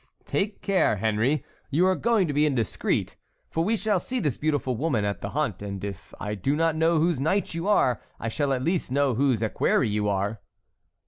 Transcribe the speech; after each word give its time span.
"Take 0.25 0.63
care, 0.63 0.95
Henry; 0.95 1.45
you 1.69 1.85
are 1.85 1.93
going 1.95 2.27
to 2.27 2.33
be 2.33 2.47
indiscreet, 2.47 3.17
for 3.51 3.63
we 3.63 3.77
shall 3.77 3.99
see 3.99 4.19
this 4.19 4.35
beautiful 4.35 4.75
woman 4.75 5.05
at 5.05 5.21
the 5.21 5.29
hunt; 5.29 5.61
and 5.61 5.83
if 5.83 6.11
I 6.19 6.33
do 6.33 6.55
not 6.55 6.75
know 6.75 6.97
whose 6.97 7.19
knight 7.19 7.53
you 7.53 7.67
are, 7.67 8.01
I 8.19 8.27
shall 8.27 8.51
at 8.51 8.63
least 8.63 8.89
know 8.91 9.13
whose 9.13 9.43
equerry 9.43 9.89
you 9.89 10.09
are." 10.09 10.41